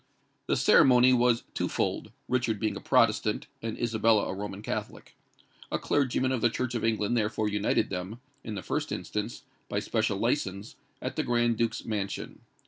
[0.47, 5.15] The ceremony was twofold, Richard being a Protestant and Isabella a Roman Catholic.
[5.71, 9.77] A clergyman of the Church of England therefore united them, in the first instance, by
[9.77, 12.41] special licence, at the Grand Duke's mansion.